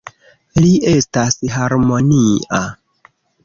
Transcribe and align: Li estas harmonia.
Li 0.63 0.71
estas 0.93 1.39
harmonia. 1.59 2.65